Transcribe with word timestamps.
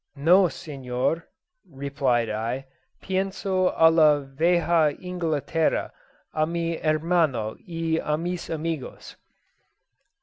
"No, 0.15 0.47
Senor," 0.47 1.27
replied 1.69 2.27
I. 2.27 2.65
"Pienso 3.03 3.71
a 3.77 3.91
la 3.91 4.21
veja 4.21 4.89
Ingleterra; 4.99 5.91
a 6.33 6.47
mi 6.47 6.75
Hermano 6.77 7.55
y 7.67 7.99
a 8.01 8.17
mis 8.17 8.49
amigos." 8.49 9.15